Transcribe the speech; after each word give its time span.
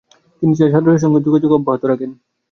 তিনি 0.41 0.53
তাঁর 0.57 0.71
ছাত্রদের 0.73 1.03
সঙ্গে 1.03 1.19
যোগাযোগ 1.25 1.51
অব্যাহত 1.53 1.83
রাখেন। 1.85 2.11